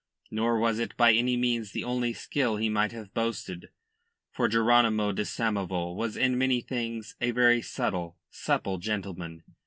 [0.31, 3.69] Nor was it by any means the only skill he might have boasted,
[4.31, 9.43] for Jeronymo de Samoval was in many things, a very subtle, supple gentleman.